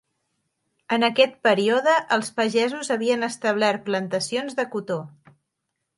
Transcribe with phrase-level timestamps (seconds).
[0.95, 4.99] En aquest període, els pagesos havien establert plantacions de cotó.